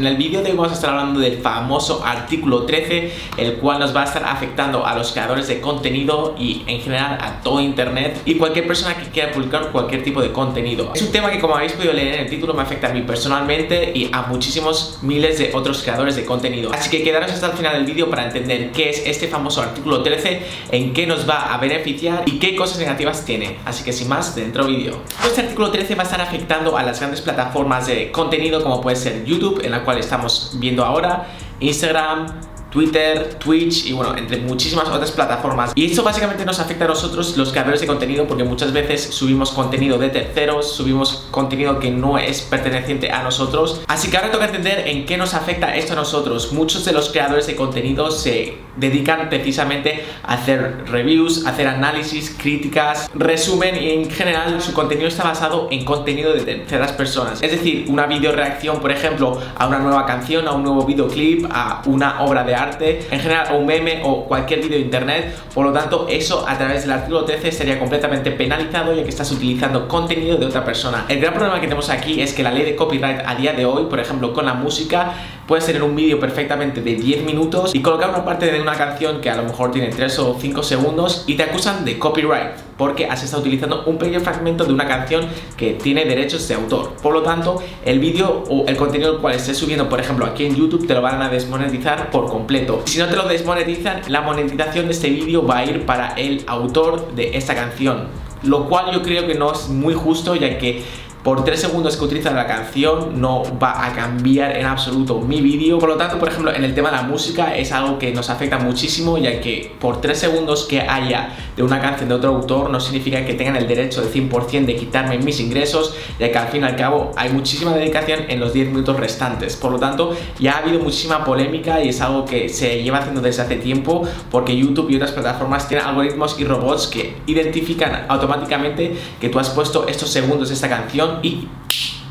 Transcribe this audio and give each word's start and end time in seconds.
En 0.00 0.06
el 0.06 0.16
vídeo 0.16 0.40
de 0.40 0.52
hoy 0.52 0.56
vamos 0.56 0.72
a 0.72 0.76
estar 0.76 0.88
hablando 0.88 1.20
del 1.20 1.42
famoso 1.42 2.02
artículo 2.02 2.62
13, 2.62 3.12
el 3.36 3.56
cual 3.56 3.80
nos 3.80 3.94
va 3.94 4.00
a 4.00 4.04
estar 4.04 4.24
afectando 4.24 4.86
a 4.86 4.94
los 4.94 5.12
creadores 5.12 5.46
de 5.46 5.60
contenido 5.60 6.34
y 6.38 6.62
en 6.66 6.80
general 6.80 7.18
a 7.20 7.42
todo 7.42 7.60
internet 7.60 8.18
y 8.24 8.36
cualquier 8.36 8.66
persona 8.66 8.96
que 8.96 9.10
quiera 9.10 9.30
publicar 9.30 9.70
cualquier 9.72 10.02
tipo 10.02 10.22
de 10.22 10.32
contenido. 10.32 10.90
Es 10.94 11.02
un 11.02 11.12
tema 11.12 11.30
que 11.30 11.38
como 11.38 11.54
habéis 11.54 11.72
podido 11.72 11.92
leer 11.92 12.14
en 12.14 12.20
el 12.20 12.30
título 12.30 12.54
me 12.54 12.62
afecta 12.62 12.88
a 12.88 12.94
mí 12.94 13.02
personalmente 13.02 13.92
y 13.94 14.08
a 14.10 14.22
muchísimos 14.22 15.00
miles 15.02 15.36
de 15.36 15.50
otros 15.52 15.82
creadores 15.82 16.16
de 16.16 16.24
contenido. 16.24 16.72
Así 16.72 16.88
que 16.88 17.04
quedaros 17.04 17.30
hasta 17.32 17.48
el 17.48 17.52
final 17.52 17.74
del 17.74 17.84
vídeo 17.84 18.08
para 18.08 18.24
entender 18.24 18.72
qué 18.72 18.88
es 18.88 19.02
este 19.04 19.28
famoso 19.28 19.60
artículo 19.60 20.02
13, 20.02 20.40
en 20.72 20.94
qué 20.94 21.06
nos 21.06 21.28
va 21.28 21.52
a 21.52 21.58
beneficiar 21.58 22.22
y 22.24 22.38
qué 22.38 22.56
cosas 22.56 22.78
negativas 22.78 23.26
tiene. 23.26 23.58
Así 23.66 23.84
que 23.84 23.92
sin 23.92 24.08
más, 24.08 24.34
dentro 24.34 24.64
vídeo. 24.64 24.96
Este 25.22 25.42
artículo 25.42 25.70
13 25.70 25.94
va 25.94 26.04
a 26.04 26.06
estar 26.06 26.22
afectando 26.22 26.78
a 26.78 26.82
las 26.84 27.00
grandes 27.00 27.20
plataformas 27.20 27.86
de 27.86 28.10
contenido 28.10 28.62
como 28.62 28.80
puede 28.80 28.96
ser 28.96 29.26
YouTube, 29.26 29.60
en 29.62 29.72
la 29.72 29.84
cual 29.84 29.89
estamos 29.98 30.52
viendo 30.54 30.84
ahora, 30.84 31.26
Instagram, 31.60 32.26
Twitter, 32.70 33.34
Twitch 33.38 33.86
y 33.86 33.92
bueno, 33.92 34.16
entre 34.16 34.38
muchísimas 34.38 34.88
otras 34.88 35.10
plataformas. 35.10 35.72
Y 35.74 35.86
esto 35.86 36.02
básicamente 36.02 36.44
nos 36.44 36.60
afecta 36.60 36.84
a 36.84 36.88
nosotros 36.88 37.36
los 37.36 37.50
creadores 37.50 37.80
de 37.80 37.86
contenido 37.86 38.26
porque 38.26 38.44
muchas 38.44 38.72
veces 38.72 39.02
subimos 39.02 39.50
contenido 39.50 39.98
de 39.98 40.08
terceros, 40.08 40.72
subimos 40.72 41.28
contenido 41.30 41.78
que 41.78 41.90
no 41.90 42.18
es 42.18 42.42
perteneciente 42.42 43.10
a 43.10 43.22
nosotros. 43.22 43.82
Así 43.86 44.10
que 44.10 44.16
ahora 44.16 44.30
toca 44.30 44.46
entender 44.46 44.86
en 44.86 45.04
qué 45.06 45.16
nos 45.16 45.34
afecta 45.34 45.74
esto 45.76 45.92
a 45.92 45.96
nosotros. 45.96 46.52
Muchos 46.52 46.84
de 46.84 46.92
los 46.92 47.10
creadores 47.10 47.46
de 47.46 47.56
contenido 47.56 48.10
se 48.10 48.58
dedican 48.76 49.28
precisamente 49.28 50.04
a 50.22 50.34
hacer 50.34 50.84
reviews, 50.86 51.46
hacer 51.46 51.66
análisis, 51.66 52.34
críticas, 52.38 53.10
resumen 53.14 53.76
y 53.76 53.90
en 53.90 54.10
general 54.10 54.60
su 54.60 54.72
contenido 54.72 55.08
está 55.08 55.24
basado 55.24 55.68
en 55.70 55.84
contenido 55.84 56.32
de 56.32 56.40
terceras 56.40 56.92
personas. 56.92 57.42
Es 57.42 57.50
decir, 57.50 57.86
una 57.88 58.06
video 58.06 58.32
reacción, 58.32 58.80
por 58.80 58.92
ejemplo, 58.92 59.40
a 59.56 59.66
una 59.66 59.78
nueva 59.78 60.06
canción, 60.06 60.46
a 60.48 60.52
un 60.52 60.62
nuevo 60.62 60.84
videoclip, 60.84 61.46
a 61.50 61.82
una 61.86 62.22
obra 62.22 62.44
de 62.44 62.54
arte, 62.62 63.06
en 63.10 63.20
general, 63.20 63.56
un 63.56 63.66
meme 63.66 64.00
o 64.04 64.24
cualquier 64.24 64.60
vídeo 64.60 64.78
de 64.78 64.84
internet. 64.84 65.34
Por 65.54 65.66
lo 65.66 65.72
tanto, 65.72 66.06
eso 66.08 66.44
a 66.46 66.56
través 66.56 66.82
del 66.82 66.92
artículo 66.92 67.24
13 67.24 67.52
sería 67.52 67.78
completamente 67.78 68.30
penalizado 68.30 68.94
ya 68.94 69.02
que 69.02 69.08
estás 69.08 69.30
utilizando 69.32 69.88
contenido 69.88 70.36
de 70.36 70.46
otra 70.46 70.64
persona. 70.64 71.04
El 71.08 71.20
gran 71.20 71.34
problema 71.34 71.60
que 71.60 71.66
tenemos 71.66 71.90
aquí 71.90 72.20
es 72.20 72.32
que 72.32 72.42
la 72.42 72.50
ley 72.50 72.64
de 72.64 72.76
copyright 72.76 73.20
a 73.24 73.34
día 73.34 73.52
de 73.52 73.64
hoy, 73.64 73.86
por 73.86 74.00
ejemplo, 74.00 74.32
con 74.32 74.46
la 74.46 74.54
música, 74.54 75.12
puedes 75.50 75.66
tener 75.66 75.82
un 75.82 75.96
vídeo 75.96 76.20
perfectamente 76.20 76.80
de 76.80 76.94
10 76.94 77.24
minutos 77.24 77.74
y 77.74 77.82
colocar 77.82 78.08
una 78.10 78.24
parte 78.24 78.52
de 78.52 78.60
una 78.60 78.74
canción 78.74 79.20
que 79.20 79.30
a 79.30 79.34
lo 79.34 79.42
mejor 79.42 79.72
tiene 79.72 79.88
3 79.88 80.20
o 80.20 80.36
5 80.38 80.62
segundos 80.62 81.24
y 81.26 81.34
te 81.34 81.42
acusan 81.42 81.84
de 81.84 81.98
copyright 81.98 82.52
porque 82.76 83.06
has 83.06 83.24
estado 83.24 83.42
utilizando 83.42 83.82
un 83.86 83.98
pequeño 83.98 84.20
fragmento 84.20 84.64
de 84.64 84.72
una 84.72 84.86
canción 84.86 85.26
que 85.56 85.72
tiene 85.72 86.04
derechos 86.04 86.46
de 86.46 86.54
autor. 86.54 86.92
Por 87.02 87.14
lo 87.14 87.22
tanto, 87.22 87.60
el 87.84 87.98
vídeo 87.98 88.44
o 88.48 88.64
el 88.68 88.76
contenido 88.76 89.14
el 89.14 89.18
cual 89.18 89.34
estés 89.34 89.58
subiendo, 89.58 89.88
por 89.88 89.98
ejemplo, 89.98 90.24
aquí 90.24 90.44
en 90.44 90.54
YouTube, 90.54 90.86
te 90.86 90.94
lo 90.94 91.02
van 91.02 91.20
a 91.20 91.28
desmonetizar 91.28 92.12
por 92.12 92.28
completo. 92.28 92.82
Si 92.84 93.00
no 93.00 93.08
te 93.08 93.16
lo 93.16 93.26
desmonetizan, 93.26 94.02
la 94.06 94.20
monetización 94.20 94.86
de 94.86 94.92
este 94.92 95.10
vídeo 95.10 95.44
va 95.44 95.58
a 95.58 95.64
ir 95.64 95.84
para 95.84 96.14
el 96.14 96.44
autor 96.46 97.12
de 97.16 97.36
esta 97.36 97.56
canción. 97.56 98.06
Lo 98.44 98.68
cual 98.68 98.92
yo 98.94 99.02
creo 99.02 99.26
que 99.26 99.34
no 99.34 99.52
es 99.52 99.68
muy 99.68 99.94
justo, 99.94 100.36
ya 100.36 100.56
que 100.58 100.84
por 101.22 101.44
3 101.44 101.60
segundos 101.60 101.96
que 101.96 102.04
utilizan 102.04 102.34
la 102.34 102.46
canción 102.46 103.20
no 103.20 103.42
va 103.58 103.86
a 103.86 103.92
cambiar 103.92 104.56
en 104.56 104.66
absoluto 104.66 105.20
mi 105.20 105.40
vídeo. 105.40 105.78
Por 105.78 105.90
lo 105.90 105.96
tanto, 105.96 106.18
por 106.18 106.28
ejemplo, 106.28 106.54
en 106.54 106.64
el 106.64 106.74
tema 106.74 106.90
de 106.90 106.96
la 106.96 107.02
música 107.02 107.56
es 107.56 107.72
algo 107.72 107.98
que 107.98 108.12
nos 108.12 108.30
afecta 108.30 108.58
muchísimo, 108.58 109.18
ya 109.18 109.40
que 109.40 109.74
por 109.78 110.00
3 110.00 110.18
segundos 110.18 110.64
que 110.64 110.80
haya 110.80 111.36
de 111.56 111.62
una 111.62 111.80
canción 111.80 112.08
de 112.08 112.14
otro 112.14 112.30
autor 112.30 112.70
no 112.70 112.80
significa 112.80 113.24
que 113.24 113.34
tengan 113.34 113.56
el 113.56 113.68
derecho 113.68 114.00
del 114.00 114.12
100% 114.12 114.64
de 114.64 114.76
quitarme 114.76 115.18
mis 115.18 115.40
ingresos, 115.40 115.94
ya 116.18 116.32
que 116.32 116.38
al 116.38 116.48
fin 116.48 116.62
y 116.62 116.64
al 116.64 116.76
cabo 116.76 117.12
hay 117.16 117.30
muchísima 117.30 117.74
dedicación 117.74 118.20
en 118.28 118.40
los 118.40 118.52
10 118.52 118.68
minutos 118.68 118.98
restantes. 118.98 119.56
Por 119.56 119.72
lo 119.72 119.78
tanto, 119.78 120.16
ya 120.38 120.52
ha 120.54 120.58
habido 120.58 120.80
muchísima 120.80 121.24
polémica 121.24 121.82
y 121.82 121.90
es 121.90 122.00
algo 122.00 122.24
que 122.24 122.48
se 122.48 122.82
lleva 122.82 122.98
haciendo 122.98 123.20
desde 123.20 123.42
hace 123.42 123.56
tiempo, 123.56 124.02
porque 124.30 124.56
YouTube 124.56 124.90
y 124.90 124.96
otras 124.96 125.12
plataformas 125.12 125.68
tienen 125.68 125.86
algoritmos 125.86 126.38
y 126.38 126.44
robots 126.44 126.86
que 126.86 127.16
identifican 127.26 128.06
automáticamente 128.08 128.96
que 129.20 129.28
tú 129.28 129.38
has 129.38 129.50
puesto 129.50 129.86
estos 129.86 130.10
segundos 130.10 130.48
de 130.48 130.54
esta 130.54 130.68
canción 130.68 131.09
y 131.22 131.48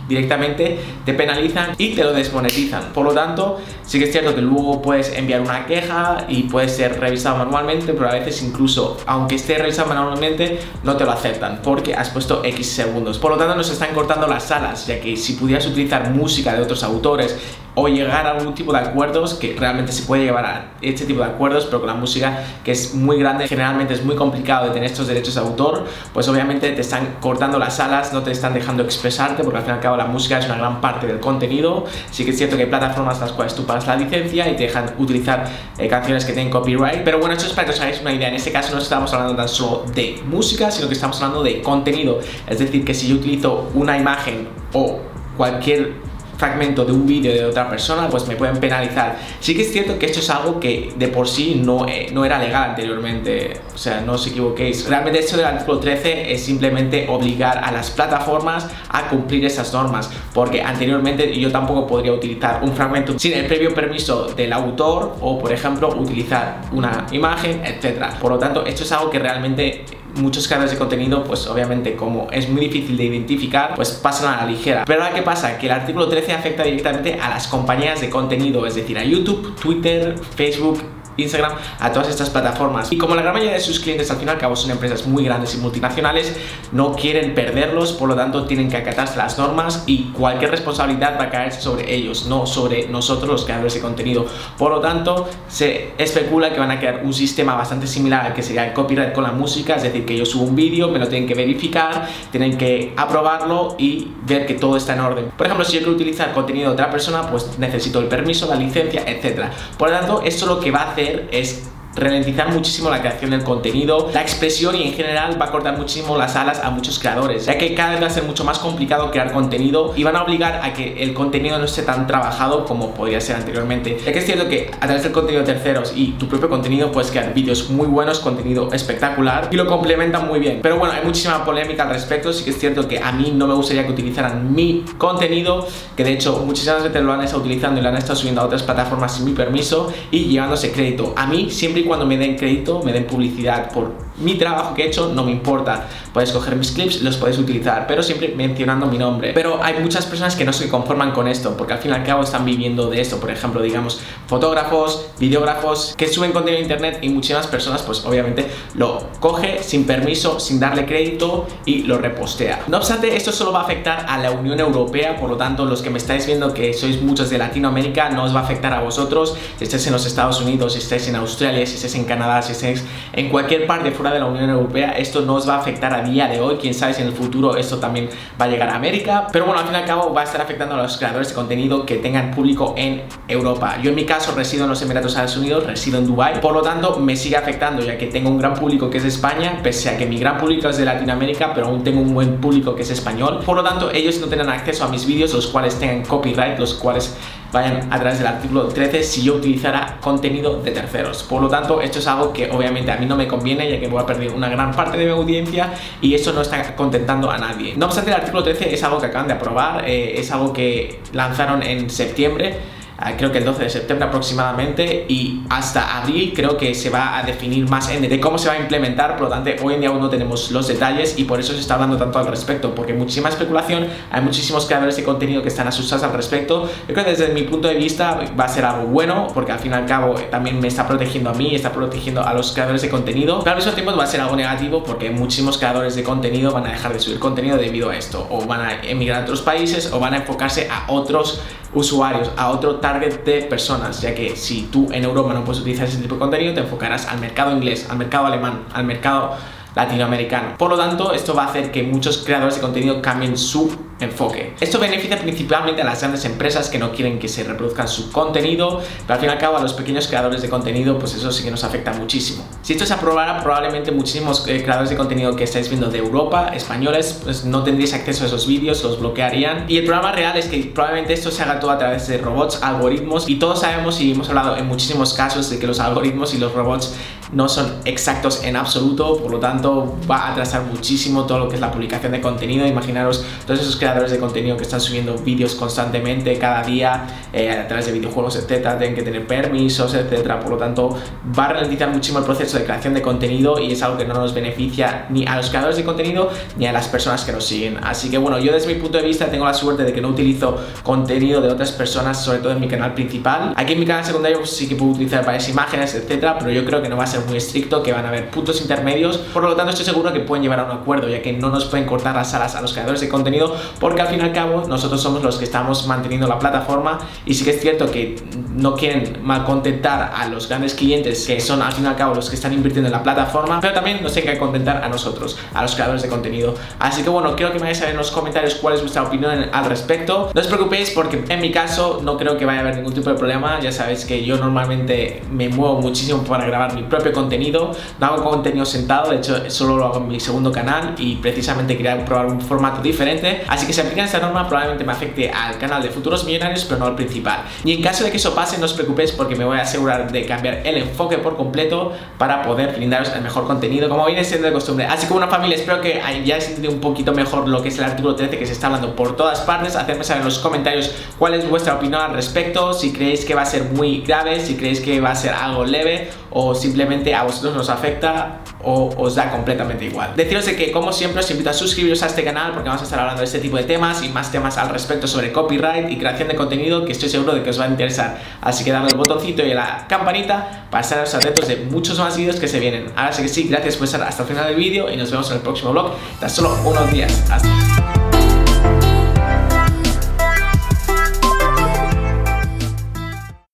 directamente 0.10 0.80
te 1.06 1.14
penalizan 1.14 1.76
y 1.78 1.90
te 1.92 2.04
lo 2.04 2.12
desmonetizan. 2.12 2.92
Por 2.94 3.06
lo 3.06 3.14
tanto, 3.14 3.62
sí 3.86 4.00
que 4.00 4.06
es 4.06 4.12
cierto 4.12 4.36
que 4.36 4.42
luego 4.42 4.82
puedes 4.82 5.14
enviar 5.16 5.40
una 5.40 5.66
queja 5.66 6.26
y 6.28 6.44
puede 6.44 6.68
ser 6.68 7.00
revisado 7.00 7.38
manualmente, 7.38 7.94
pero 7.94 8.10
a 8.10 8.14
veces 8.14 8.42
incluso, 8.42 8.98
aunque 9.06 9.36
esté 9.36 9.58
revisado 9.58 9.88
manualmente, 9.88 10.60
no 10.84 10.98
te 10.98 11.06
lo 11.06 11.12
aceptan 11.12 11.62
porque 11.64 11.94
has 11.94 12.10
puesto 12.10 12.44
X 12.44 12.68
segundos. 12.72 13.20
Por 13.20 13.32
lo 13.32 13.38
tanto, 13.38 13.56
nos 13.56 13.70
están 13.70 13.94
cortando 13.94 14.28
las 14.28 14.44
salas, 14.44 14.88
ya 14.88 15.00
que 15.00 15.16
si 15.16 15.34
pudieras 15.34 15.66
utilizar 15.68 16.10
música 16.10 16.56
de 16.56 16.64
otros 16.64 16.84
autores 16.84 17.38
o 17.82 17.88
llegar 17.88 18.28
a 18.28 18.32
algún 18.32 18.54
tipo 18.54 18.74
de 18.74 18.80
acuerdos 18.80 19.36
que 19.36 19.56
realmente 19.58 19.94
se 19.94 20.04
puede 20.04 20.26
llevar 20.26 20.46
a 20.46 20.66
este 20.82 21.06
tipo 21.06 21.22
de 21.22 21.28
acuerdos, 21.28 21.66
pero 21.66 21.80
con 21.80 21.88
la 21.88 21.94
música 21.94 22.44
que 22.64 22.72
es 22.72 22.94
muy 22.94 23.18
grande, 23.18 23.48
generalmente 23.48 23.94
es 23.94 24.04
muy 24.04 24.18
complicado 24.18 24.68
de 24.68 24.72
tener 24.72 24.92
estos 24.92 25.08
derechos 25.08 25.36
de 25.36 25.42
autor, 25.42 25.86
pues 26.14 26.28
obviamente 26.28 26.72
te 26.72 26.82
están 26.82 27.16
cortando 27.22 27.58
las 27.58 27.80
alas, 27.80 28.12
no 28.12 28.22
te 28.22 28.32
están 28.32 28.54
dejando 28.54 28.84
expresarte, 28.84 29.44
porque 29.44 29.60
al 29.60 29.64
fin 29.64 29.74
y 29.74 29.76
al 29.76 29.82
cabo 29.82 29.96
la 29.96 30.06
música 30.06 30.40
es 30.40 30.46
una 30.46 30.58
gran 30.58 30.82
parte 30.82 31.08
del 31.08 31.22
contenido. 31.22 31.86
Sí 32.12 32.26
que 32.26 32.32
es 32.32 32.38
cierto 32.38 32.58
que 32.58 32.64
hay 32.64 32.70
plataformas 32.70 33.22
las 33.22 33.32
cuales 33.32 33.56
tú 33.56 33.66
pagas 33.66 33.88
la 33.88 33.96
licencia 33.96 34.50
y 34.50 34.58
te 34.58 34.64
dejan 34.64 34.94
utilizar 34.98 35.46
eh, 35.78 35.88
canciones 35.88 36.26
que 36.26 36.34
tienen 36.34 36.52
copyright, 36.52 37.04
pero 37.06 37.20
bueno, 37.20 37.34
esto 37.34 37.48
es 37.48 37.54
para 37.54 37.66
que 37.66 37.72
os 37.72 37.80
hagáis 37.80 38.02
una 38.02 38.12
idea. 38.12 38.28
En 38.28 38.36
este 38.36 38.52
caso 38.52 38.76
no 38.76 38.82
estamos 38.82 39.14
hablando 39.14 39.38
tan 39.38 39.48
solo 39.48 39.86
de 39.96 40.22
música, 40.26 40.70
sino 40.70 40.90
que 40.90 40.96
estamos 40.96 41.16
hablando 41.22 41.44
de 41.44 41.62
contenido. 41.62 42.20
Es 42.46 42.60
decir, 42.60 42.84
que 42.84 42.94
si 42.94 43.08
yo 43.08 43.16
utilizo 43.16 43.70
una 43.74 43.98
imagen 43.98 44.50
o 44.74 45.00
cualquier 45.38 46.09
fragmento 46.40 46.86
de 46.86 46.94
un 46.94 47.06
vídeo 47.06 47.34
de 47.34 47.46
otra 47.46 47.70
persona, 47.70 48.08
pues 48.10 48.26
me 48.26 48.38
pueden 48.38 48.58
penalizar. 48.58 49.18
Sí 49.42 49.54
que 49.54 49.64
es 49.64 49.74
cierto 49.74 50.00
que 50.00 50.06
esto 50.06 50.20
es 50.20 50.30
algo 50.30 50.58
que 50.58 50.94
de 50.96 51.10
por 51.10 51.28
sí 51.28 51.62
no, 51.62 51.86
eh, 51.86 52.08
no 52.14 52.24
era 52.24 52.40
legal 52.40 52.70
anteriormente, 52.70 53.60
o 53.76 53.78
sea, 53.78 54.00
no 54.00 54.14
os 54.14 54.26
equivoquéis. 54.26 54.88
Realmente 54.88 55.20
esto 55.20 55.36
del 55.36 55.48
artículo 55.48 55.80
13 55.80 56.32
es 56.32 56.42
simplemente 56.42 57.08
obligar 57.10 57.62
a 57.62 57.72
las 57.74 57.92
plataformas 57.92 58.68
a 58.88 59.10
cumplir 59.10 59.44
esas 59.44 59.74
normas, 59.74 60.10
porque 60.34 60.62
anteriormente 60.62 61.38
yo 61.38 61.52
tampoco 61.52 61.86
podría 61.86 62.14
utilizar 62.14 62.64
un 62.64 62.72
fragmento 62.74 63.20
sin 63.20 63.34
el 63.34 63.46
previo 63.46 63.74
permiso 63.74 64.30
del 64.30 64.54
autor 64.54 65.18
o, 65.20 65.38
por 65.38 65.52
ejemplo, 65.52 65.90
utilizar 65.90 66.62
una 66.72 67.06
imagen, 67.12 67.62
etcétera. 67.66 68.18
Por 68.18 68.32
lo 68.32 68.40
tanto, 68.40 68.66
esto 68.66 68.84
es 68.84 68.92
algo 68.94 69.10
que 69.10 69.20
realmente 69.20 69.84
muchos 70.16 70.48
creadores 70.48 70.72
de 70.72 70.78
contenido, 70.78 71.24
pues 71.24 71.48
obviamente 71.48 71.96
como 71.96 72.28
es 72.32 72.50
muy 72.50 72.62
difícil 72.62 72.98
de 72.98 73.06
identificar, 73.06 73.74
pues 73.76 73.92
pasan 73.92 74.34
a 74.34 74.38
la 74.38 74.52
ligera. 74.52 74.86
Pero 74.86 75.04
ahora, 75.04 75.16
¿qué 75.16 75.22
pasa? 75.22 75.58
Que 75.58 75.68
el 75.68 75.74
artículo 75.74 76.08
13 76.08 76.34
afecta 76.34 76.64
directamente 76.64 77.20
a 77.20 77.30
las 77.30 77.48
compañías 77.48 78.02
de 78.02 78.10
contenido, 78.10 78.66
es 78.66 78.76
decir, 78.76 78.98
a 78.98 79.04
YouTube, 79.04 79.56
Twitter, 79.56 80.16
Facebook, 80.36 80.82
Instagram, 81.20 81.54
a 81.80 81.92
todas 81.92 82.10
estas 82.10 82.30
plataformas. 82.30 82.92
Y 82.92 82.98
como 82.98 83.16
la 83.16 83.22
gran 83.22 83.34
mayoría 83.34 83.56
de 83.56 83.62
sus 83.62 83.80
clientes 83.80 84.10
al 84.12 84.18
fin 84.18 84.28
y 84.28 84.32
al 84.32 84.38
cabo 84.38 84.56
son 84.56 84.72
empresas 84.72 85.06
muy 85.08 85.24
grandes 85.24 85.56
y 85.56 85.58
multinacionales, 85.58 86.36
no 86.72 86.94
quieren 86.94 87.34
perderlos, 87.36 87.94
por 87.94 88.10
lo 88.10 88.16
tanto 88.16 88.46
tienen 88.46 88.70
que 88.70 88.78
acatarse 88.78 89.18
las 89.18 89.38
normas 89.38 89.84
y 89.86 90.12
cualquier 90.12 90.52
responsabilidad 90.52 91.18
va 91.20 91.26
a 91.26 91.30
caer 91.30 91.54
sobre 91.54 91.94
ellos, 91.94 92.26
no 92.26 92.46
sobre 92.46 92.88
nosotros 92.88 93.30
los 93.30 93.46
creadores 93.46 93.74
de 93.74 93.82
contenido. 93.82 94.26
Por 94.58 94.72
lo 94.72 94.80
tanto, 94.80 95.28
se 95.48 95.94
especula 95.98 96.54
que 96.54 96.60
van 96.60 96.72
a 96.72 96.80
crear 96.80 97.02
un 97.04 97.14
sistema 97.14 97.56
bastante 97.56 97.88
similar 97.88 98.26
al 98.26 98.34
que 98.34 98.44
sería 98.44 98.66
el 98.68 98.74
copyright 98.74 99.14
con 99.14 99.24
la 99.24 99.32
música, 99.32 99.76
es 99.76 99.84
decir, 99.84 100.06
que 100.06 100.18
yo 100.18 100.26
subo 100.26 100.44
un 100.44 100.56
vídeo, 100.56 100.90
me 100.90 101.00
lo 101.00 101.08
tienen 101.08 101.28
que 101.28 101.36
verificar, 101.36 102.08
tienen 102.32 102.58
que 102.58 102.94
aprobarlo 102.96 103.76
y 103.78 104.10
ver 104.26 104.46
que 104.46 104.56
todo 104.56 104.78
está 104.78 104.94
en 104.94 105.02
orden. 105.02 105.32
Por 105.38 105.46
ejemplo, 105.48 105.66
si 105.66 105.74
yo 105.74 105.80
quiero 105.80 105.94
utilizar 105.94 106.34
contenido 106.34 106.68
de 106.70 106.74
otra 106.74 106.90
persona, 106.90 107.30
pues 107.30 107.58
necesito 107.58 108.00
el 108.00 108.06
permiso, 108.06 108.48
la 108.48 108.56
licencia, 108.56 109.04
etc. 109.06 109.46
Por 109.78 109.90
lo 109.90 109.98
tanto, 109.98 110.22
esto 110.24 110.46
lo 110.46 110.60
que 110.60 110.72
va 110.72 110.82
a 110.82 110.96
es 111.32 111.64
ralentizar 112.00 112.52
muchísimo 112.52 112.90
la 112.90 113.00
creación 113.00 113.32
del 113.32 113.44
contenido, 113.44 114.10
la 114.14 114.22
expresión 114.22 114.76
y 114.76 114.84
en 114.84 114.94
general 114.94 115.40
va 115.40 115.46
a 115.46 115.52
cortar 115.52 115.78
muchísimo 115.78 116.18
las 116.18 116.36
alas 116.36 116.62
a 116.64 116.70
muchos 116.70 117.00
creadores, 117.00 117.46
ya 117.46 117.58
que 117.58 117.76
cada 117.76 117.92
vez 117.92 118.02
va 118.02 118.08
a 118.08 118.10
ser 118.10 118.24
mucho 118.24 118.44
más 118.44 118.60
complicado 118.60 119.12
crear 119.12 119.32
contenido 119.32 119.94
y 119.96 120.04
van 120.04 120.16
a 120.16 120.24
obligar 120.24 120.62
a 120.64 120.74
que 120.74 121.04
el 121.04 121.14
contenido 121.14 121.58
no 121.58 121.66
esté 121.66 121.84
tan 121.84 122.08
trabajado 122.08 122.66
como 122.66 122.94
podría 122.94 123.22
ser 123.22 123.36
anteriormente. 123.36 124.00
Ya 124.06 124.12
que 124.12 124.20
es 124.20 124.26
cierto 124.26 124.48
que 124.48 124.72
a 124.80 124.86
través 124.86 125.04
del 125.04 125.12
contenido 125.12 125.44
de 125.44 125.54
terceros 125.54 125.94
y 125.96 126.12
tu 126.14 126.28
propio 126.28 126.50
contenido 126.50 126.92
puedes 126.92 127.12
crear 127.12 127.34
vídeos 127.34 127.70
muy 127.70 127.88
buenos, 127.88 128.20
contenido 128.20 128.72
espectacular 128.72 129.50
y 129.52 129.56
lo 129.56 129.68
complementan 129.68 130.28
muy 130.28 130.40
bien. 130.40 130.60
Pero 130.62 130.78
bueno, 130.78 130.94
hay 130.94 131.06
muchísima 131.06 131.44
polémica 131.44 131.84
al 131.84 131.90
respecto, 131.90 132.32
sí 132.34 132.44
que 132.44 132.52
es 132.52 132.60
cierto 132.60 132.88
que 132.88 133.00
a 133.00 133.12
mí 133.12 133.34
no 133.36 133.48
me 133.48 133.54
gustaría 133.54 133.86
que 133.86 133.92
utilizaran 133.92 134.54
mi 134.54 134.86
contenido, 134.98 135.68
que 135.96 136.04
de 136.04 136.14
hecho 136.14 136.44
muchísimas 136.46 136.84
veces 136.84 137.02
lo 137.02 137.14
han 137.14 137.22
estado 137.22 137.42
utilizando 137.42 137.80
y 137.80 137.84
lo 137.84 137.90
han 137.90 137.98
estado 137.98 138.16
subiendo 138.16 138.42
a 138.42 138.46
otras 138.46 138.64
plataformas 138.64 139.16
sin 139.16 139.26
mi 139.26 139.32
permiso 139.32 139.92
y 140.12 140.26
llevándose 140.26 140.72
crédito. 140.72 141.14
A 141.16 141.26
mí, 141.26 141.50
siempre 141.50 141.82
y 141.82 141.86
cuando 141.90 142.06
me 142.06 142.18
den 142.18 142.38
crédito, 142.38 142.82
me 142.84 142.94
den 142.94 143.06
publicidad 143.06 143.72
por 143.72 144.10
mi 144.20 144.36
trabajo 144.36 144.74
que 144.76 144.84
he 144.84 144.88
hecho 144.88 145.12
no 145.14 145.24
me 145.24 145.32
importa. 145.32 145.88
Puedes 146.14 146.32
coger 146.32 146.56
mis 146.56 146.72
clips, 146.72 147.02
los 147.02 147.18
puedes 147.18 147.38
utilizar, 147.38 147.88
pero 147.88 148.04
siempre 148.04 148.34
mencionando 148.36 148.88
mi 148.88 148.98
nombre. 148.98 149.32
Pero 149.34 149.64
hay 149.64 149.76
muchas 149.80 150.06
personas 150.06 150.36
que 150.36 150.46
no 150.46 150.54
se 150.54 150.70
conforman 150.70 151.12
con 151.12 151.28
esto, 151.28 151.56
porque 151.56 151.74
al 151.74 151.80
fin 151.80 151.92
y 151.92 151.94
al 151.94 152.04
cabo 152.04 152.24
están 152.24 152.46
viviendo 152.46 152.90
de 152.90 153.02
esto. 153.02 153.20
Por 153.20 153.32
ejemplo, 153.32 153.62
digamos, 153.62 154.02
fotógrafos, 154.28 155.08
videógrafos 155.20 155.94
que 155.98 156.08
suben 156.08 156.32
contenido 156.32 156.60
a 156.60 156.62
internet 156.64 157.00
y 157.02 157.10
muchísimas 157.10 157.48
personas, 157.48 157.82
pues 157.84 158.06
obviamente 158.06 158.50
lo 158.76 159.08
coge 159.20 159.64
sin 159.64 159.86
permiso, 159.86 160.40
sin 160.40 160.60
darle 160.60 160.86
crédito 160.86 161.48
y 161.66 161.84
lo 161.84 161.98
repostea. 161.98 162.64
No 162.68 162.78
obstante, 162.78 163.16
esto 163.16 163.32
solo 163.32 163.52
va 163.52 163.62
a 163.62 163.64
afectar 163.64 164.06
a 164.08 164.18
la 164.18 164.32
Unión 164.32 164.60
Europea, 164.60 165.18
por 165.18 165.30
lo 165.30 165.38
tanto, 165.38 165.66
los 165.66 165.82
que 165.82 165.90
me 165.90 165.98
estáis 165.98 166.26
viendo 166.26 166.54
que 166.54 166.74
sois 166.74 167.02
muchos 167.02 167.30
de 167.30 167.38
Latinoamérica, 167.38 168.10
no 168.10 168.24
os 168.24 168.36
va 168.36 168.42
a 168.42 168.44
afectar 168.44 168.74
a 168.74 168.82
vosotros. 168.82 169.36
Si 169.58 169.64
estáis 169.64 169.86
en 169.88 169.94
los 169.94 170.06
Estados 170.06 170.42
Unidos, 170.42 170.74
si 170.74 170.80
estáis 170.80 171.08
en 171.08 171.16
Australia, 171.16 171.62
si 171.70 171.76
estáis 171.76 171.96
en 171.96 172.06
Canadá, 172.06 172.42
si 172.42 172.52
estáis 172.52 172.84
en 173.14 173.30
cualquier 173.30 173.66
parte 173.68 173.92
fuera 173.92 174.12
de 174.12 174.20
la 174.20 174.26
Unión 174.26 174.50
Europea, 174.50 174.92
esto 174.92 175.22
no 175.22 175.36
os 175.36 175.48
va 175.48 175.56
a 175.56 175.60
afectar 175.60 175.94
a 175.94 176.02
día 176.04 176.28
de 176.28 176.42
hoy, 176.42 176.58
quién 176.60 176.74
sabe 176.74 176.94
si 176.94 177.02
en 177.02 177.08
el 177.08 177.14
futuro 177.14 177.56
esto 177.56 177.78
también 177.78 178.10
va 178.40 178.46
a 178.46 178.48
llegar 178.48 178.70
a 178.70 178.76
América, 178.76 179.28
pero 179.32 179.46
bueno, 179.46 179.60
al 179.60 179.66
fin 179.66 179.76
y 179.76 179.78
al 179.78 179.86
cabo 179.86 180.14
va 180.14 180.22
a 180.22 180.24
estar 180.26 180.42
afectando 180.42 180.76
a 180.76 180.84
los 180.84 180.98
creadores 180.98 181.30
de 181.30 181.34
contenido 181.36 181.86
que 181.86 181.96
tengan 181.96 182.32
público 182.32 182.74
en 182.78 183.04
Europa. 183.28 183.78
Yo 183.82 183.90
en 183.90 183.96
mi 183.96 184.06
caso 184.06 184.34
resido 184.36 184.64
en 184.64 184.70
los 184.70 184.82
Emiratos 184.82 185.16
Árabes 185.16 185.38
Unidos, 185.38 185.66
resido 185.66 186.00
en 186.00 186.08
Dubai, 186.08 186.42
por 186.42 186.54
lo 186.54 186.62
tanto 186.62 187.00
me 187.00 187.16
sigue 187.16 187.38
afectando 187.38 187.82
ya 187.82 187.98
que 187.98 188.08
tengo 188.08 188.30
un 188.30 188.38
gran 188.38 188.54
público 188.54 188.90
que 188.90 188.98
es 188.98 189.04
de 189.04 189.10
España, 189.10 189.60
pese 189.64 189.90
a 189.90 189.98
que 189.98 190.06
mi 190.06 190.18
gran 190.18 190.38
público 190.38 190.70
es 190.70 190.78
de 190.78 190.86
Latinoamérica, 190.86 191.54
pero 191.54 191.68
aún 191.68 191.84
tengo 191.84 192.02
un 192.02 192.14
buen 192.14 192.38
público 192.38 192.76
que 192.76 192.82
es 192.82 192.90
español. 192.90 193.40
Por 193.46 193.56
lo 193.56 193.64
tanto, 193.64 193.92
ellos 193.92 194.20
no 194.20 194.28
tienen 194.28 194.50
acceso 194.50 194.86
a 194.86 194.90
mis 194.90 195.06
vídeos, 195.06 195.34
los 195.34 195.48
cuales 195.48 195.78
tengan 195.80 196.04
copyright, 196.04 196.58
los 196.58 196.74
cuales 196.74 197.16
vayan 197.52 197.92
a 197.92 198.00
través 198.00 198.20
del 198.20 198.28
artículo 198.28 198.68
13 198.68 199.04
si 199.04 199.24
yo 199.24 199.36
utilizara 199.36 199.98
contenido 200.02 200.62
de 200.62 200.72
terceros. 200.72 201.24
Por 201.24 201.42
lo 201.42 201.48
tanto, 201.48 201.82
esto 201.82 202.00
es 202.00 202.08
algo 202.08 202.32
que 202.32 202.50
obviamente 202.52 202.92
a 202.92 202.98
mí 202.98 203.06
no 203.06 203.16
me 203.16 203.28
conviene 203.28 203.70
ya 203.70 203.80
que 203.80 203.88
voy 203.88 204.02
a 204.02 204.06
perder 204.06 204.32
una 204.32 204.50
gran 204.50 204.72
parte 204.72 204.98
de 204.98 205.06
mi 205.06 205.12
audiencia 205.12 205.74
y 206.02 206.14
eso 206.14 206.34
no 206.34 206.42
está 206.42 206.76
contentando 206.76 207.30
a 207.32 207.38
nadie. 207.38 207.76
No 207.76 207.88
obstante, 207.88 208.12
el 208.12 208.18
artículo 208.18 208.44
13 208.44 208.74
es 208.74 208.84
algo 208.84 209.00
que 209.00 209.08
acaban 209.08 209.28
de 209.28 209.34
aprobar, 209.34 209.88
eh, 209.88 210.20
es 210.20 210.32
algo 210.32 210.54
que 210.54 211.00
lanzaron 211.14 211.64
en 211.64 211.90
septiembre 211.90 212.79
creo 213.18 213.32
que 213.32 213.40
el 213.40 213.46
12 213.46 213.64
de 213.64 213.70
septiembre 213.70 214.08
aproximadamente 214.08 215.06
y 215.08 215.42
hasta 215.50 216.02
abril 216.02 216.34
creo 216.36 216.58
que 216.58 216.74
se 216.74 216.90
va 216.90 217.18
a 217.18 217.24
definir 217.24 217.68
más 217.68 217.90
en 217.90 218.00
de 218.02 218.20
cómo 218.20 218.38
se 218.38 218.48
va 218.48 218.56
a 218.56 218.60
implementar, 218.60 219.16
por 219.16 219.24
lo 219.24 219.30
tanto 219.30 219.52
hoy 219.64 219.76
en 219.76 219.82
día 219.82 219.90
aún 219.90 220.00
no 220.00 220.10
tenemos 220.10 220.52
los 220.52 220.68
detalles 220.68 221.18
y 221.18 221.24
por 221.26 221.40
eso 221.40 221.54
se 221.54 221.60
está 221.60 221.76
hablando 221.76 221.98
tanto 221.98 222.20
al 222.20 222.28
respecto, 222.28 222.74
porque 222.74 222.94
muchísima 222.94 223.30
especulación, 223.30 223.88
hay 224.12 224.22
muchísimos 224.22 224.66
creadores 224.66 224.96
de 224.96 225.04
contenido 225.04 225.42
que 225.42 225.50
están 225.50 225.68
asustados 225.68 226.04
al 226.04 226.14
respecto, 226.14 226.70
yo 226.88 226.94
creo 226.94 227.06
que 227.06 227.12
desde 227.12 227.34
mi 227.34 227.44
punto 227.44 227.68
de 227.68 227.76
vista 227.76 228.20
va 228.40 228.46
a 228.46 228.48
ser 228.48 228.66
algo 228.66 228.88
bueno, 228.88 229.28
porque 229.34 229.52
al 229.52 229.60
fin 229.60 229.72
y 229.72 229.76
al 229.76 229.86
cabo 229.86 230.16
también 230.32 230.60
me 230.60 230.68
está 230.68 230.88
protegiendo 230.88 231.30
a 231.30 231.34
mí, 231.34 231.56
está 231.56 231.72
protegiendo 231.72 232.22
a 232.22 232.34
los 232.34 232.52
creadores 232.52 232.82
de 232.82 232.90
contenido, 232.90 233.40
pero 233.40 233.52
al 233.52 233.58
mismo 233.58 233.74
tiempo 233.74 233.96
va 233.96 234.04
a 234.04 234.08
ser 234.08 234.22
algo 234.22 234.36
negativo 234.36 234.84
porque 234.84 235.10
muchísimos 235.10 235.58
creadores 235.58 235.96
de 235.96 236.04
contenido 236.04 236.52
van 236.52 236.66
a 236.68 236.72
dejar 236.72 236.94
de 236.94 237.00
subir 237.00 237.20
contenido 237.20 237.58
debido 237.58 237.90
a 237.90 237.98
esto, 237.98 238.28
o 238.30 238.46
van 238.46 238.62
a 238.62 238.84
emigrar 238.84 239.22
a 239.22 239.24
otros 239.24 239.42
países 239.42 239.92
o 239.92 240.00
van 240.00 240.14
a 240.14 240.18
enfocarse 240.18 240.68
a 240.70 240.92
otros 240.92 241.42
usuarios, 241.74 242.32
a 242.36 242.50
otro 242.50 242.78
target 242.78 243.24
de 243.24 243.42
personas, 243.44 244.02
ya 244.02 244.16
que 244.16 244.36
si 244.36 244.64
tú 244.64 244.90
en 244.92 245.04
Europa 245.04 245.34
no 245.34 245.44
puedes 245.44 245.62
utilizar 245.62 245.88
ese 245.88 245.98
tipo 245.98 246.16
de 246.16 246.20
contenido, 246.20 246.54
te 246.54 246.62
enfocarás 246.62 247.08
al 247.08 247.20
mercado 247.20 247.56
inglés, 247.56 247.88
al 247.90 247.98
mercado 247.98 248.26
alemán, 248.26 248.66
al 248.74 248.86
mercado 248.86 249.36
latinoamericano. 249.84 250.58
Por 250.58 250.70
lo 250.70 250.78
tanto, 250.78 251.14
esto 251.14 251.34
va 251.34 251.44
a 251.44 251.48
hacer 251.48 251.72
que 251.72 251.84
muchos 251.84 252.20
creadores 252.20 252.56
de 252.56 252.62
contenido 252.62 253.02
cambien 253.02 253.38
su 253.38 253.90
enfoque. 254.00 254.54
Esto 254.60 254.80
beneficia 254.80 255.20
principalmente 255.20 255.82
a 255.82 255.86
las 255.86 256.00
grandes 256.00 256.24
empresas 256.26 256.70
que 256.70 256.80
no 256.80 256.92
quieren 256.92 257.20
que 257.20 257.28
se 257.28 257.44
reproduzcan 257.44 257.88
su 257.88 258.12
contenido, 258.12 258.82
pero 259.06 259.14
al 259.16 259.20
fin 259.20 259.30
y 259.30 259.32
al 259.34 259.38
cabo 259.38 259.58
a 259.58 259.62
los 259.62 259.74
pequeños 259.74 260.08
creadores 260.08 260.42
de 260.42 260.50
contenido, 260.50 260.98
pues 260.98 261.16
eso 261.16 261.32
sí 261.32 261.44
que 261.44 261.52
nos 261.52 261.64
afecta 261.64 261.92
muchísimo. 261.94 262.46
Si 262.62 262.74
esto 262.74 262.86
se 262.86 262.94
aprobara, 262.94 263.42
probablemente 263.42 263.92
muchísimos 263.92 264.48
eh, 264.48 264.64
creadores 264.64 264.90
de 264.90 264.96
contenido 264.96 265.36
que 265.36 265.44
estáis 265.44 265.70
viendo 265.70 265.90
de 265.90 265.98
Europa, 265.98 266.52
españoles, 266.54 267.20
pues 267.24 267.44
no 267.46 267.64
tendríais 267.64 267.94
acceso 267.94 268.24
a 268.24 268.28
esos 268.28 268.48
vídeos, 268.48 268.84
los 268.84 269.00
bloquearían. 269.00 269.66
Y 269.68 269.78
el 269.78 269.86
problema 269.86 270.12
real 270.12 270.38
es 270.38 270.46
que 270.46 270.72
probablemente 270.74 271.14
esto 271.14 271.32
se 271.32 271.44
haga 271.44 271.60
todo 271.60 271.72
a 271.72 271.78
través 271.78 272.08
de 272.08 272.18
robots, 272.18 272.60
algoritmos, 272.62 273.28
y 273.28 273.36
todos 273.36 273.60
sabemos 273.60 274.00
y 274.00 274.12
hemos 274.12 274.30
hablado 274.30 274.56
en 274.56 274.66
muchísimos 274.66 275.14
casos 275.14 275.50
de 275.50 275.60
que 275.60 275.68
los 275.68 275.80
algoritmos 275.80 276.34
y 276.34 276.38
los 276.38 276.54
robots 276.54 276.96
no 277.32 277.48
son 277.48 277.76
exactos 277.86 278.44
en 278.44 278.56
absoluto, 278.56 279.18
por 279.18 279.32
lo 279.32 279.40
tanto 279.40 279.98
va 280.10 280.18
a 280.18 280.32
atrasar 280.32 280.64
muchísimo 280.64 281.26
todo 281.26 281.40
lo 281.40 281.50
que 281.50 281.56
es 281.56 281.62
la 281.62 281.72
publicación 281.72 282.12
de 282.12 282.22
contenido. 282.22 282.66
Imaginaros 282.66 283.24
todos 283.46 283.60
esos 283.62 283.76
creadores 283.76 284.12
de 284.12 284.20
contenido 284.20 284.58
que 284.58 284.64
están 284.64 284.82
subiendo 284.82 285.16
vídeos 285.18 285.56
constantemente, 285.56 286.38
cada 286.38 286.64
día, 286.64 287.08
eh, 287.34 287.52
a 287.52 287.68
través 287.68 287.86
de 287.86 287.92
videojuegos, 287.92 288.36
etcétera, 288.36 288.78
tienen 288.78 288.96
que 288.96 289.04
tener 289.04 289.28
permisos, 289.28 289.94
etcétera. 289.94 290.40
Por 290.40 290.52
lo 290.52 290.58
tanto, 290.58 290.98
va 291.38 291.46
a 291.46 291.54
ralentizar 291.54 291.90
muchísimo 291.90 292.20
el 292.20 292.26
proceso 292.26 292.58
de 292.58 292.64
creación 292.64 292.94
de 292.94 293.02
contenido 293.02 293.60
y 293.60 293.72
es 293.72 293.82
algo 293.84 293.98
que 293.98 294.06
no 294.06 294.14
nos 294.16 294.34
beneficia 294.34 295.06
ni 295.10 295.26
a 295.26 295.36
los 295.36 295.50
creadores 295.50 295.78
de 295.78 295.84
contenido 295.84 296.30
ni 296.58 296.66
a 296.66 296.74
las 296.74 296.88
personas 296.88 297.24
que 297.24 297.32
nos 297.32 297.46
siguen. 297.46 297.78
Así 297.84 298.10
que 298.10 298.18
bueno, 298.18 298.40
yo 298.40 298.52
desde 298.52 298.68
mi 298.68 298.80
punto 298.80 298.98
de 298.98 299.04
vista 299.04 299.30
tengo 299.30 299.46
la 299.46 299.54
suerte 299.54 299.84
de 299.84 299.94
que 299.94 300.02
no 300.02 300.10
utilizo 300.10 300.58
contenido 300.84 301.42
de 301.42 301.50
otras 301.50 301.72
personas, 301.72 302.24
sobre 302.24 302.40
todo 302.40 302.52
en 302.54 302.60
mi 302.60 302.68
canal 302.68 302.94
principal. 302.94 303.54
Aquí 303.56 303.74
en 303.74 303.80
mi 303.80 303.86
canal 303.86 304.04
secundario 304.04 304.46
sí 304.46 304.68
que 304.68 304.76
puedo 304.76 304.92
utilizar 304.92 305.26
varias 305.26 305.48
imágenes, 305.50 305.94
etcétera, 305.94 306.38
pero 306.40 306.52
yo 306.52 306.66
creo 306.66 306.82
que 306.82 306.90
no 306.90 306.98
va 306.98 307.04
a 307.04 307.08
ser 307.08 307.19
muy 307.26 307.38
estricto, 307.38 307.84
que 307.84 307.94
van 307.94 308.06
a 308.06 308.10
haber 308.10 308.30
puntos 308.30 308.62
intermedios, 308.62 309.18
por 309.18 309.44
lo 309.44 309.56
tanto 309.56 309.72
estoy 309.72 309.86
seguro 309.86 310.12
que 310.14 310.20
pueden 310.20 310.44
llevar 310.44 310.60
a 310.60 310.66
un 310.66 310.72
acuerdo, 310.72 311.08
ya 311.10 311.22
que 311.22 311.34
no 311.34 311.50
nos 311.50 311.66
pueden 311.66 311.86
cortar 311.86 312.16
las 312.16 312.34
alas 312.34 312.56
a 312.56 312.62
los 312.62 312.74
creadores 312.74 313.02
de 313.02 313.10
contenido, 313.10 313.56
porque 313.80 314.02
al 314.02 314.08
fin 314.08 314.20
y 314.20 314.24
al 314.24 314.34
cabo 314.34 314.66
nosotros 314.68 315.02
somos 315.02 315.24
los 315.24 315.38
que 315.38 315.46
estamos 315.46 315.88
manteniendo 315.88 316.28
la 316.28 316.40
plataforma 316.40 317.00
y 317.26 317.34
sí 317.34 317.44
que 317.44 317.52
es 317.52 317.62
cierto 317.62 317.92
que 317.92 318.16
no 318.56 318.76
quieren 318.76 319.20
malcontentar 319.22 320.14
a 320.16 320.28
los 320.28 320.48
grandes 320.48 320.74
clientes, 320.74 321.26
que 321.26 321.40
son 321.40 321.62
al 321.62 321.74
fin 321.74 321.86
y 321.86 321.88
al 321.88 321.96
cabo 321.96 322.16
los 322.16 322.30
que 322.30 322.36
están 322.36 322.54
invirtiendo 322.54 322.88
en 322.88 322.94
la 322.94 323.04
plataforma, 323.04 323.60
pero 323.62 323.74
también 323.74 324.02
nos 324.02 324.14
tienen 324.14 324.34
que 324.34 324.40
contentar 324.40 324.84
a 324.84 324.90
nosotros, 324.90 325.38
a 325.54 325.62
los 325.62 325.76
creadores 325.76 326.02
de 326.02 326.10
contenido. 326.10 326.56
Así 326.80 327.04
que 327.04 327.10
bueno, 327.10 327.36
quiero 327.36 327.52
que 327.52 327.60
me 327.60 327.64
vayáis 327.64 327.82
a 327.82 327.86
ver 327.86 327.92
en 327.92 327.98
los 327.98 328.12
comentarios 328.12 328.56
cuál 328.56 328.76
es 328.76 328.82
vuestra 328.82 329.04
opinión 329.04 329.50
al 329.52 329.66
respecto. 329.66 330.32
No 330.34 330.42
os 330.42 330.48
preocupéis 330.48 330.92
porque 330.92 331.24
en 331.28 331.42
mi 331.42 331.52
caso 331.52 332.02
no 332.04 332.18
creo 332.18 332.38
que 332.38 332.46
vaya 332.46 332.60
a 332.60 332.62
haber 332.62 332.76
ningún 332.78 332.94
tipo 332.94 333.10
de 333.10 333.16
problema, 333.16 333.60
ya 333.60 333.72
sabéis 333.72 334.06
que 334.06 334.24
yo 334.24 334.38
normalmente 334.38 335.22
me 335.32 335.50
muevo 335.50 335.82
muchísimo 335.82 336.24
para 336.24 336.46
grabar 336.46 336.74
mi 336.74 336.84
propio 336.84 337.09
contenido 337.14 337.72
no 338.00 338.06
hago 338.06 338.30
contenido 338.30 338.66
sentado, 338.66 339.12
de 339.12 339.18
hecho 339.18 339.50
solo 339.50 339.78
lo 339.78 339.86
hago 339.86 339.98
en 339.98 340.08
mi 340.08 340.20
segundo 340.20 340.52
canal 340.52 340.96
y 340.98 341.16
precisamente 341.18 341.76
quería 341.78 342.04
probar 342.06 342.28
un 342.28 342.42
formato 342.42 342.82
diferente, 342.82 343.44
así 343.48 343.66
que 343.66 343.74
si 343.74 343.82
aplican 343.82 344.06
esta 344.06 344.20
norma 344.20 344.48
probablemente 344.48 344.84
me 344.84 344.92
afecte 344.92 345.30
al 345.30 345.58
canal 345.58 345.82
de 345.82 345.90
futuros 345.90 346.26
millonarios 346.26 346.66
pero 346.66 346.80
no 346.80 346.86
al 346.88 346.96
principal. 346.96 347.44
Y 347.64 347.74
en 347.74 347.82
caso 347.82 348.04
de 348.04 348.12
que 348.12 348.18
eso 348.18 348.36
pase 348.36 348.58
no 348.58 348.66
os 348.66 348.74
preocupéis 348.74 349.12
porque 349.12 349.36
me 349.36 349.46
voy 349.46 349.58
a 349.58 349.62
asegurar 349.62 350.12
de 350.12 350.26
cambiar 350.26 350.62
el 350.66 350.78
enfoque 350.78 351.18
por 351.18 351.36
completo 351.36 351.94
para 352.18 352.42
poder 352.42 352.76
brindaros 352.76 353.10
el 353.10 353.22
mejor 353.22 353.46
contenido 353.46 353.90
como 353.90 354.06
viene 354.06 354.24
siendo 354.24 354.48
de 354.48 354.54
costumbre. 354.54 354.86
Así 354.86 355.08
que 355.08 355.14
bueno 355.14 355.28
familia, 355.30 355.56
espero 355.56 355.82
que 355.82 356.02
ya 356.26 356.38
entendido 356.38 356.74
un 356.74 356.80
poquito 356.80 357.14
mejor 357.14 357.48
lo 357.48 357.62
que 357.62 357.70
es 357.70 357.78
el 357.78 357.86
artículo 357.86 358.16
13 358.16 358.38
que 358.38 358.46
se 358.46 358.54
está 358.54 358.68
hablando 358.68 358.96
por 358.96 359.16
todas 359.16 359.42
partes, 359.42 359.76
hacerme 359.76 360.04
saber 360.04 360.22
en 360.22 360.26
los 360.26 360.40
comentarios 360.40 360.92
cuál 361.18 361.34
es 361.34 361.50
vuestra 361.50 361.76
opinión 361.76 362.02
al 362.02 362.14
respecto, 362.14 362.74
si 362.74 362.92
creéis 362.92 363.26
que 363.26 363.36
va 363.36 363.42
a 363.42 363.46
ser 363.46 363.64
muy 363.64 364.02
grave, 364.02 364.40
si 364.40 364.56
creéis 364.56 364.80
que 364.80 365.00
va 365.02 365.12
a 365.12 365.16
ser 365.16 365.34
algo 365.34 365.66
leve 365.66 366.10
o 366.32 366.54
simplemente 366.54 367.14
a 367.14 367.24
vosotros 367.24 367.56
nos 367.56 367.70
afecta 367.70 368.40
o 368.64 368.94
os 368.98 369.16
da 369.16 369.32
completamente 369.32 369.86
igual. 369.86 370.14
Deciros 370.16 370.46
de 370.46 370.56
que 370.56 370.72
como 370.72 370.92
siempre 370.92 371.22
os 371.22 371.32
invito 371.32 371.50
a 371.50 371.54
suscribiros 371.54 372.04
a 372.04 372.08
este 372.08 372.24
canal 372.24 372.52
porque 372.54 372.68
vamos 372.68 372.82
a 372.82 372.86
estar 372.86 373.00
hablando 373.00 373.22
de 373.22 373.26
este 373.26 373.40
tipo 373.40 373.58
de 373.58 373.64
temas 373.64 374.04
y 374.04 374.10
más 374.10 374.32
temas 374.32 374.58
al 374.58 374.70
respecto 374.70 375.08
sobre 375.08 375.32
copyright 375.32 375.90
y 375.90 375.98
creación 375.98 376.28
de 376.28 376.36
contenido 376.36 376.86
que 376.86 376.92
estoy 376.92 377.10
seguro 377.10 377.34
de 377.34 377.44
que 377.44 377.50
os 377.50 377.60
va 377.60 377.66
a 377.66 377.70
interesar. 377.70 378.20
Así 378.42 378.64
que 378.64 378.72
dadle 378.72 378.90
el 378.92 378.98
botoncito 378.98 379.46
y 379.46 379.52
a 379.52 379.56
la 379.56 379.86
campanita 379.88 380.66
para 380.70 380.82
estar 380.82 381.00
atentos 381.00 381.48
de 381.48 381.58
muchos 381.58 381.98
más 382.00 382.18
vídeos 382.18 382.38
que 382.38 382.48
se 382.48 382.60
vienen. 382.60 382.92
Ahora 382.96 383.14
sí 383.14 383.22
que 383.22 383.30
sí, 383.30 383.48
gracias 383.48 383.76
por 383.76 383.86
estar 383.86 384.02
hasta 384.04 384.24
el 384.24 384.30
final 384.30 384.46
del 384.48 384.56
vídeo 384.56 384.92
y 384.92 384.98
nos 384.98 385.12
vemos 385.12 385.30
en 385.30 385.38
el 385.38 385.42
próximo 385.42 385.72
vlog. 385.72 385.94
Hasta 386.16 386.30
solo 386.30 386.58
unos 386.66 386.92
días. 386.92 387.24
Hasta 387.30 387.69